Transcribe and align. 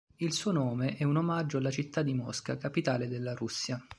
Il 0.15 0.33
suo 0.33 0.51
nome 0.51 0.97
è 0.97 1.03
un 1.03 1.17
omaggio 1.17 1.59
alla 1.59 1.69
città 1.69 2.01
di 2.01 2.15
Mosca, 2.15 2.57
capitale 2.57 3.07
della 3.07 3.35
Russia. 3.35 3.79